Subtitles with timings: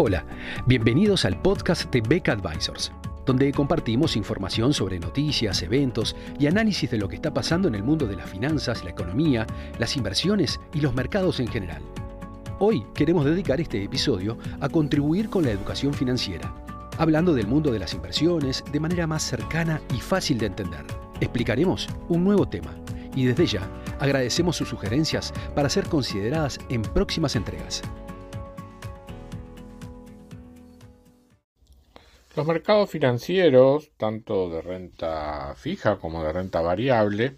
[0.00, 0.24] Hola,
[0.64, 2.92] bienvenidos al podcast de Beca Advisors,
[3.26, 7.82] donde compartimos información sobre noticias, eventos y análisis de lo que está pasando en el
[7.82, 9.44] mundo de las finanzas, la economía,
[9.80, 11.82] las inversiones y los mercados en general.
[12.60, 16.54] Hoy queremos dedicar este episodio a contribuir con la educación financiera,
[16.96, 20.84] hablando del mundo de las inversiones de manera más cercana y fácil de entender.
[21.20, 22.72] Explicaremos un nuevo tema
[23.16, 23.68] y desde ya
[23.98, 27.82] agradecemos sus sugerencias para ser consideradas en próximas entregas.
[32.38, 37.34] Los mercados financieros, tanto de renta fija como de renta variable,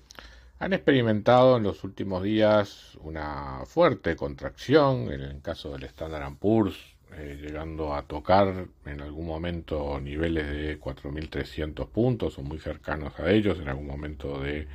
[0.59, 6.77] han experimentado en los últimos días una fuerte contracción, en el caso del Standard Poor's,
[7.17, 13.30] eh, llegando a tocar en algún momento niveles de 4.300 puntos o muy cercanos a
[13.30, 14.69] ellos en algún momento de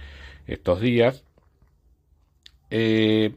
[0.47, 1.23] estos días.
[2.71, 3.35] Eh,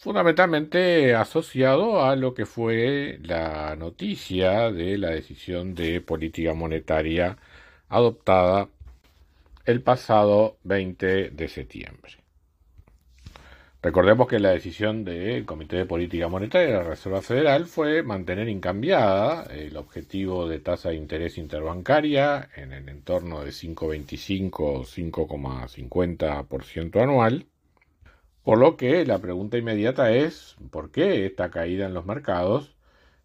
[0.00, 7.36] fundamentalmente asociado a lo que fue la noticia de la decisión de política monetaria
[7.90, 8.70] adoptada
[9.66, 12.14] el pasado 20 de septiembre.
[13.82, 18.48] Recordemos que la decisión del Comité de Política Monetaria de la Reserva Federal fue mantener
[18.48, 27.02] incambiada el objetivo de tasa de interés interbancaria en el entorno de 5,25 o 5,50%
[27.02, 27.49] anual
[28.44, 32.74] por lo que la pregunta inmediata es, ¿por qué esta caída en los mercados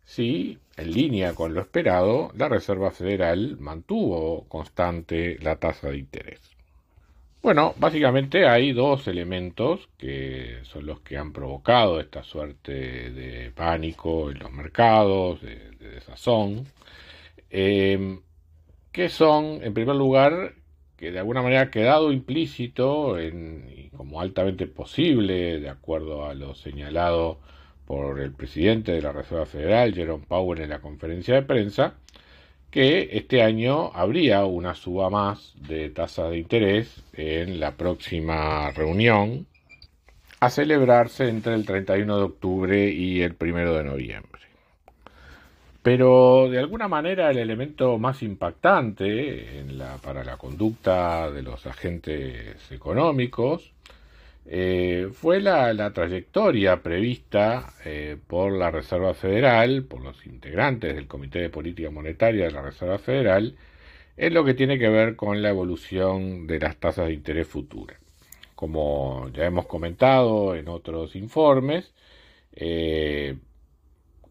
[0.03, 6.55] si, en línea con lo esperado, la Reserva Federal mantuvo constante la tasa de interés?
[7.41, 14.31] Bueno, básicamente hay dos elementos que son los que han provocado esta suerte de pánico
[14.31, 16.65] en los mercados, de, desazón,
[17.51, 18.19] eh,
[18.91, 20.55] que son, en primer lugar,
[20.97, 26.55] que de alguna manera ha quedado implícito en, como altamente posible, de acuerdo a lo
[26.55, 27.39] señalado
[27.85, 31.95] por el presidente de la Reserva Federal, Jerome Powell, en la conferencia de prensa,
[32.71, 39.47] que este año habría una suba más de tasas de interés en la próxima reunión
[40.39, 44.41] a celebrarse entre el 31 de octubre y el 1 de noviembre.
[45.85, 49.63] Pero de alguna manera el elemento más impactante
[50.01, 53.71] para la conducta de los agentes económicos
[54.47, 61.37] eh, fue la, trayectoria prevista eh, por la Reserva Federal, por los integrantes del Comité
[61.37, 63.55] de Política Monetaria de la Reserva Federal,
[64.17, 67.99] en lo que tiene que ver con la evolución de las tasas de interés futuras.
[68.55, 71.93] Como ya hemos comentado en otros informes,
[72.55, 73.35] eh,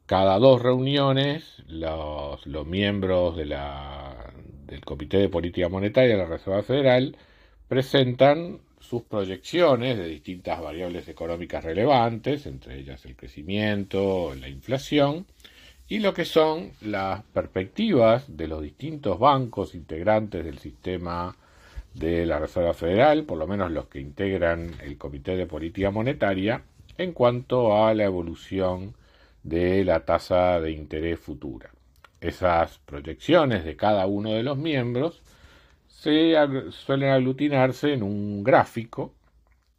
[0.07, 4.33] cada dos reuniones los, miembros de la,
[4.67, 7.17] del Comité de Política Monetaria de la Reserva Federal
[7.69, 15.27] presentan sus proyecciones de distintas variables económicas relevantes, entre ellas el crecimiento, la inflación,
[15.89, 21.35] y lo que son las perspectivas de los distintos bancos integrantes del sistema
[21.95, 26.63] de la Reserva Federal, por lo menos los que integran el Comité de Política Monetaria,
[26.99, 28.95] en cuanto a la evolución
[29.45, 31.71] de la tasa de interés futura.
[32.21, 35.23] Esas proyecciones de cada uno de los miembros
[35.87, 36.35] se
[36.71, 39.15] suelen aglutinarse en un gráfico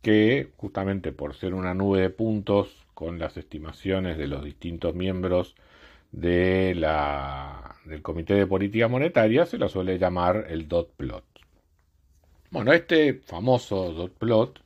[0.02, 5.56] que, justamente por ser una nube de puntos con las estimaciones de los distintos miembros
[6.12, 11.26] de la, del Comité de Política Monetaria, se la suele llamar el dot plot.
[12.52, 14.62] Bueno, este famoso dot plot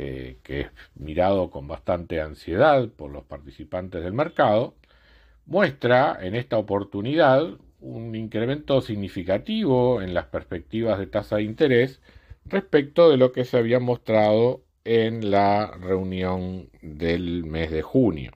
[0.00, 4.76] eh, que es mirado con bastante ansiedad por los participantes del mercado,
[5.44, 7.42] muestra en esta oportunidad
[7.80, 12.00] un incremento significativo en las perspectivas de tasa de interés
[12.44, 18.30] respecto de lo que se había mostrado en la reunión del mes de junio.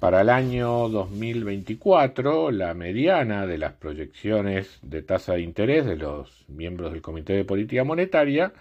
[0.00, 6.44] Para el año 2024, la mediana de las proyecciones de tasa de interés de los
[6.48, 8.52] miembros del Comité de Política Monetaria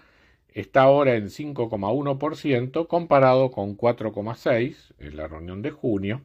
[0.54, 6.22] está ahora en 5,1% comparado con 4,6% en la reunión de junio.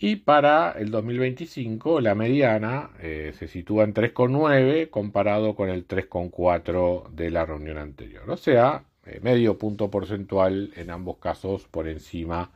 [0.00, 7.10] Y para el 2025 la mediana eh, se sitúa en 3,9 comparado con el 3,4
[7.10, 8.30] de la reunión anterior.
[8.30, 12.52] O sea, eh, medio punto porcentual en ambos casos por encima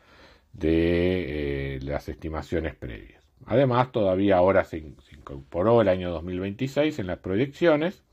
[0.52, 3.22] de eh, las estimaciones previas.
[3.46, 8.04] Además, todavía ahora se incorporó el año 2026 en las proyecciones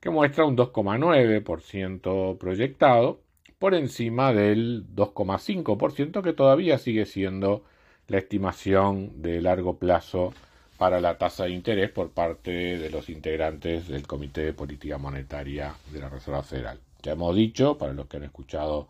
[0.00, 3.20] que muestra un 2,9% proyectado
[3.58, 7.62] por encima del 2,5% que todavía sigue siendo
[8.08, 10.32] la estimación de largo plazo
[10.78, 15.74] para la tasa de interés por parte de los integrantes del Comité de Política Monetaria
[15.92, 16.80] de la Reserva Federal.
[17.02, 18.88] Ya hemos dicho, para los que han escuchado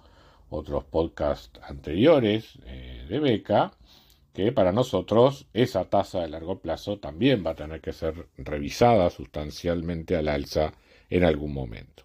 [0.51, 3.73] otros podcasts anteriores eh, de Beca,
[4.33, 9.11] que para nosotros esa tasa de largo plazo también va a tener que ser revisada
[9.11, 10.73] sustancialmente al alza
[11.11, 12.05] en algún momento.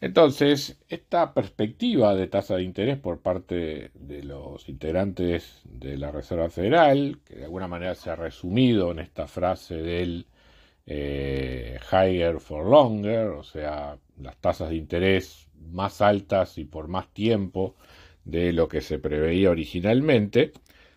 [0.00, 6.48] Entonces, esta perspectiva de tasa de interés por parte de los integrantes de la Reserva
[6.48, 10.26] Federal, que de alguna manera se ha resumido en esta frase del
[10.86, 17.12] eh, higher for longer, o sea, las tasas de interés más altas y por más
[17.12, 17.76] tiempo
[18.24, 20.52] de lo que se preveía originalmente,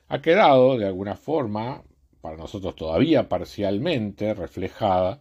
[0.07, 1.83] ha quedado de alguna forma,
[2.21, 5.19] para nosotros todavía parcialmente, reflejada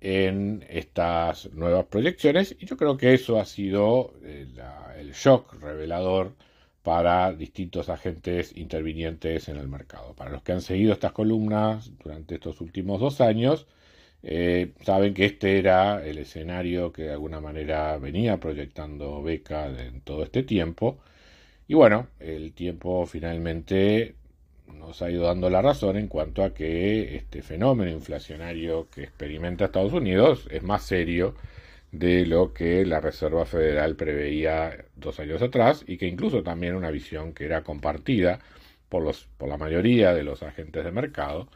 [0.00, 4.46] en estas nuevas proyecciones y yo creo que eso ha sido eh,
[4.98, 6.34] el shock revelador
[6.82, 10.14] para distintos agentes intervinientes en el mercado.
[10.14, 13.66] Para los que han seguido estas columnas durante estos últimos dos años,
[14.22, 20.00] eh, saben que este era el escenario que de alguna manera venía proyectando Beca en
[20.02, 20.98] todo este tiempo.
[21.66, 24.16] Y bueno, el tiempo finalmente
[24.74, 29.66] nos ha ido dando la razón en cuanto a que este fenómeno inflacionario que experimenta
[29.66, 31.34] Estados Unidos es más serio
[31.92, 36.90] de lo que la Reserva Federal preveía dos años atrás y que incluso también una
[36.90, 38.40] visión que era compartida
[38.88, 41.48] por, los, por la mayoría de los agentes de mercado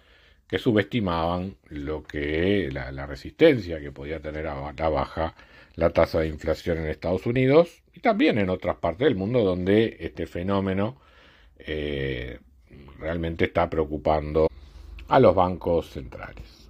[0.49, 5.35] que subestimaban lo que la, resistencia que podía tener a la baja
[5.75, 9.97] la tasa de inflación en Estados Unidos y también en otras partes del mundo donde
[10.01, 11.01] este fenómeno
[11.59, 12.39] eh,
[12.99, 14.49] realmente está preocupando
[15.09, 16.69] a los bancos centrales.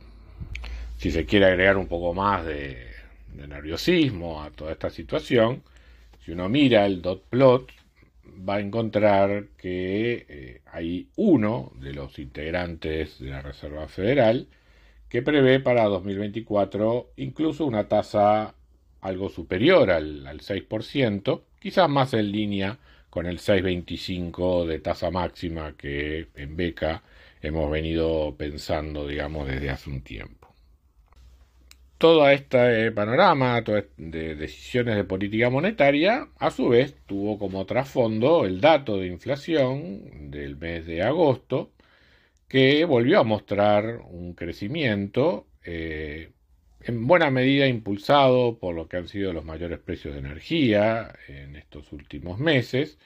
[0.97, 2.91] Si se quiere agregar un poco más de,
[3.35, 5.63] nerviosismo a toda esta situación,
[6.25, 7.71] si uno mira el dot plot,
[8.49, 14.49] va a encontrar que eh, hay uno de los integrantes de la Reserva Federal
[15.09, 18.55] que prevé para 2024 incluso una tasa
[19.01, 22.79] algo superior al, al 6%, quizás más en línea
[23.13, 27.03] con el 6,25 de tasa máxima que en beca
[27.43, 30.49] hemos venido pensando, digamos, desde hace un tiempo.
[31.99, 33.63] Todo este panorama
[33.99, 40.31] de decisiones de política monetaria, a su vez, tuvo como trasfondo el dato de inflación
[40.31, 41.71] del mes de agosto,
[42.49, 46.31] que volvió a mostrar un crecimiento eh,
[46.85, 51.57] en buena medida impulsado por lo que han sido los mayores precios de energía en
[51.57, 52.99] estos últimos meses,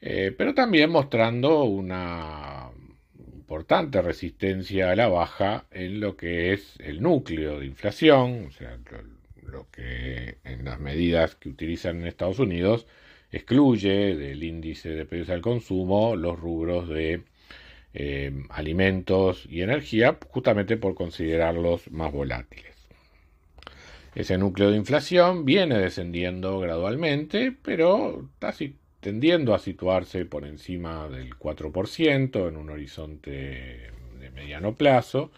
[0.00, 2.70] eh, pero también mostrando una
[3.18, 8.78] importante resistencia a la baja en lo que es el núcleo de inflación, o sea,
[9.42, 12.86] lo, que en las medidas que utilizan en Estados Unidos
[13.30, 17.22] excluye del índice de precios al consumo los rubros de
[17.94, 22.75] eh, alimentos y energía, justamente por considerarlos más volátiles.
[24.16, 31.34] Ese núcleo de inflación viene descendiendo gradualmente, pero casi tendiendo a situarse por encima del
[31.38, 35.30] 4% en un horizonte de mediano plazo.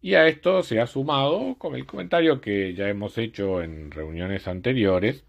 [0.00, 4.48] Y a esto se ha sumado con el comentario que ya hemos hecho en reuniones
[4.48, 5.24] anteriores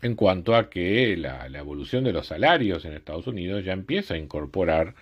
[0.00, 4.14] en cuanto a que la, la, evolución de los salarios en Estados Unidos ya empieza
[4.14, 4.94] a incorporar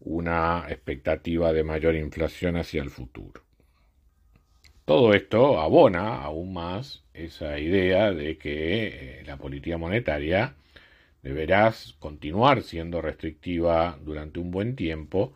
[0.00, 3.44] una expectativa de mayor inflación hacia el futuro.
[4.84, 10.54] Todo esto abona aún más esa idea de que eh, la política monetaria
[11.22, 15.32] deberá continuar siendo restrictiva durante un buen tiempo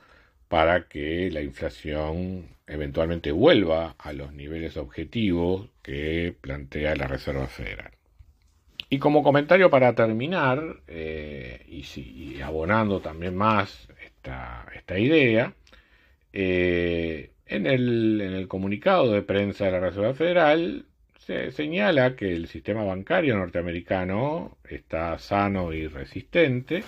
[0.49, 7.93] para que la inflación eventualmente vuelva a los niveles objetivos que plantea la Reserva Federal.
[8.91, 15.55] Y como comentario para terminar, eh, y, abonando también más esta, esta idea,
[16.33, 20.85] eh, en el, comunicado de prensa de la Reserva Federal
[21.19, 26.85] se señala que el sistema bancario norteamericano está sano y resistente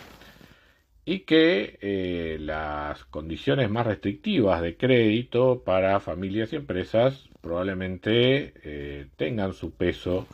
[1.05, 9.07] y que eh, las condiciones más restrictivas de crédito para familias y empresas probablemente eh,
[9.17, 10.27] tengan su peso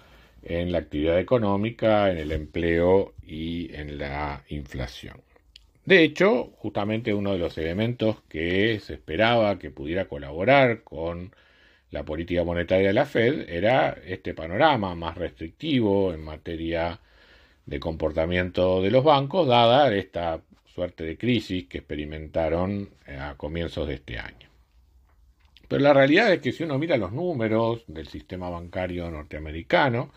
[0.42, 5.20] en la actividad económica, en el empleo y en la inflación.
[5.86, 11.32] De hecho, justamente uno de los elementos que se esperaba que pudiera colaborar con
[11.90, 17.00] la política monetaria de la Fed era este panorama más restrictivo en materia
[17.66, 23.88] de comportamiento de los bancos, dada esta suerte de crisis que experimentaron eh, a comienzos
[23.88, 24.48] de este año.
[25.68, 30.12] Pero la realidad es que si uno mira los números del sistema bancario norteamericano,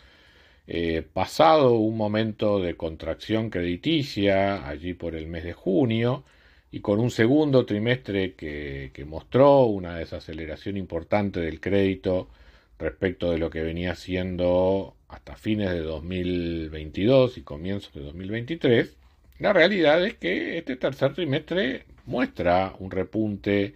[0.72, 6.24] eh, pasado un momento de contracción crediticia allí por el mes de junio
[6.72, 12.30] y con un segundo trimestre que, mostró una desaceleración importante del crédito
[12.78, 18.96] respecto de lo que venía siendo hasta fines de 2022 y comienzos de 2023,
[19.40, 23.74] la realidad es que este tercer trimestre muestra un repunte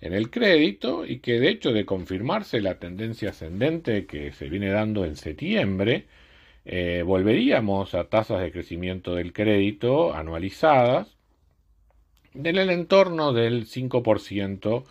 [0.00, 4.68] en el crédito y que de hecho de confirmarse la tendencia ascendente que se viene
[4.68, 6.06] dando en septiembre,
[6.68, 11.16] eh, volveríamos a tasas de crecimiento del crédito anualizadas
[12.34, 14.84] en el entorno del 5%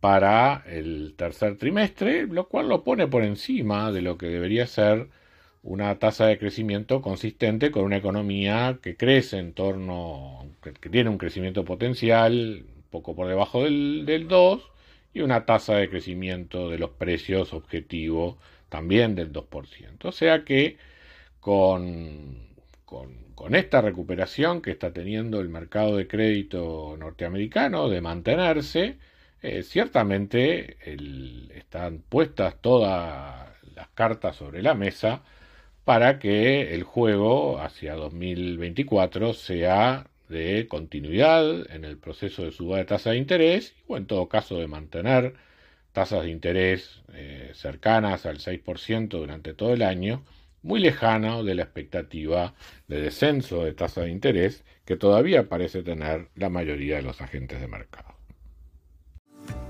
[0.00, 5.08] para el tercer trimestre, lo cual lo pone por encima de lo que debería ser
[5.62, 11.18] una tasa de crecimiento consistente con una economía que crece en torno, que, tiene un
[11.18, 14.62] crecimiento potencial poco por debajo del, del 2
[15.12, 18.38] y una tasa de crecimiento de los precios objetivo
[18.70, 20.04] también del 2%.
[20.04, 20.78] O sea que
[21.40, 22.48] con,
[23.50, 28.98] esta recuperación que está teniendo el mercado de crédito norteamericano de mantenerse,
[29.42, 30.76] eh, ciertamente
[31.58, 35.22] están puestas todas las cartas sobre la mesa
[35.84, 42.84] para que el juego hacia 2024 sea de continuidad en el proceso de suba de
[42.84, 45.34] tasa de interés o en todo caso de mantener
[45.92, 50.22] tasas de interés eh, cercanas al 6% durante todo el año,
[50.62, 52.54] muy lejano de la expectativa
[52.88, 57.60] de descenso de tasa de interés que todavía parece tener la mayoría de los agentes
[57.60, 58.14] de mercado.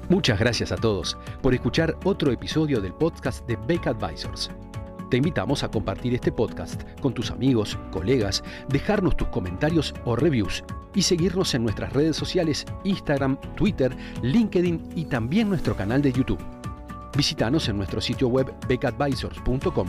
[0.08, 4.50] Muchas gracias a todos por escuchar otro episodio del podcast de Beck Advisors.
[5.08, 10.64] Te invitamos a compartir este podcast con tus amigos, colegas, dejarnos tus comentarios o reviews
[10.94, 13.92] y seguirnos en nuestras redes sociales Instagram, Twitter,
[14.22, 16.42] LinkedIn y también nuestro canal de YouTube.
[17.16, 19.88] Visítanos en nuestro sitio web beckadvisors.com